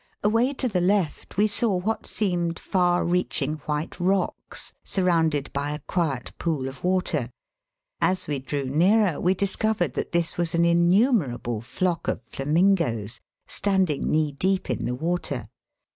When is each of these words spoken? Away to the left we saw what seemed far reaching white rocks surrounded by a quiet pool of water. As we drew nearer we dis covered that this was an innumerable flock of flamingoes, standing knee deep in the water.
Away 0.23 0.51
to 0.53 0.67
the 0.67 0.81
left 0.81 1.37
we 1.37 1.45
saw 1.45 1.75
what 1.75 2.07
seemed 2.07 2.57
far 2.57 3.05
reaching 3.05 3.57
white 3.69 3.99
rocks 3.99 4.73
surrounded 4.83 5.53
by 5.53 5.73
a 5.73 5.79
quiet 5.85 6.31
pool 6.39 6.67
of 6.67 6.83
water. 6.83 7.29
As 8.01 8.25
we 8.25 8.39
drew 8.39 8.63
nearer 8.65 9.21
we 9.21 9.35
dis 9.35 9.55
covered 9.55 9.93
that 9.93 10.11
this 10.11 10.37
was 10.39 10.55
an 10.55 10.65
innumerable 10.65 11.61
flock 11.61 12.07
of 12.07 12.23
flamingoes, 12.23 13.21
standing 13.45 14.09
knee 14.09 14.31
deep 14.31 14.71
in 14.71 14.85
the 14.85 14.95
water. 14.95 15.49